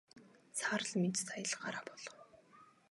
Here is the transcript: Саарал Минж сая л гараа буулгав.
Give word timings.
Саарал 0.57 0.93
Минж 1.01 1.17
сая 1.25 1.43
л 1.51 1.55
гараа 1.61 1.83
буулгав. 1.87 2.19